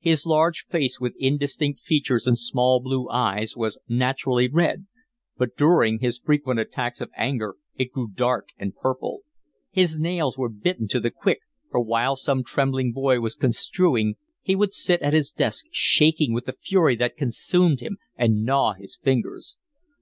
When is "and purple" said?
8.56-9.20